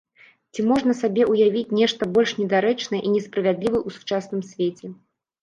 [0.53, 4.87] Ці можна сабе ўявіць нешта больш недарэчнае і несправядлівае ў сучасным свеце?